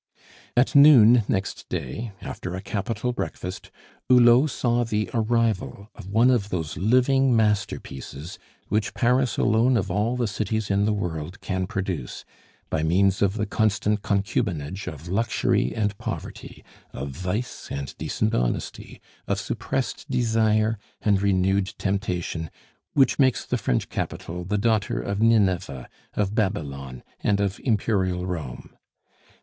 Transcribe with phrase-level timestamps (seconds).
[0.57, 3.69] At noon next day, after a capital breakfast,
[4.09, 10.17] Hulot saw the arrival of one of those living masterpieces which Paris alone of all
[10.17, 12.25] the cities in the world can produce,
[12.71, 16.63] by means of the constant concubinage of luxury and poverty,
[16.93, 22.49] of vice and decent honesty, of suppressed desire and renewed temptation,
[22.93, 28.75] which makes the French capital the daughter of Ninevah, of Babylon, and of Imperial Rome.